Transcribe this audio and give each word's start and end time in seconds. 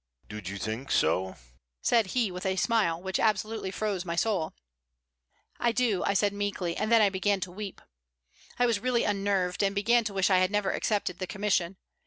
"Do 0.29 0.41
you 0.43 0.57
think 0.57 0.89
so?" 0.89 1.35
said 1.83 2.07
he, 2.07 2.31
with 2.31 2.43
a 2.43 2.55
smile 2.55 2.99
which 2.99 3.19
absolutely 3.19 3.69
froze 3.69 4.03
my 4.03 4.15
soul. 4.15 4.51
"I 5.59 5.71
do," 5.71 6.03
I 6.03 6.15
said, 6.15 6.33
meekly, 6.33 6.75
and 6.75 6.91
then 6.91 7.03
I 7.03 7.09
began 7.09 7.39
to 7.41 7.51
weep. 7.51 7.79
I 8.57 8.65
was 8.65 8.79
really 8.79 9.03
unnerved, 9.03 9.61
and 9.61 9.75
began 9.75 10.03
to 10.05 10.13
wish 10.15 10.31
I 10.31 10.39
had 10.39 10.49
never 10.49 10.71
accepted 10.71 11.19
the 11.19 11.27
commission. 11.27 11.77